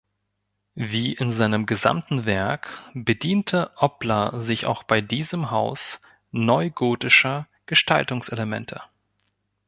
[0.73, 8.81] Wie in seinem gesamten Werk bediente Oppler sich auch bei diesem Haus neugotischer Gestaltungselemente.